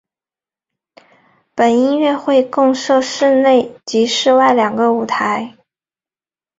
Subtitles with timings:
[1.55, 5.55] 本音乐会共设室内及室外两个舞台。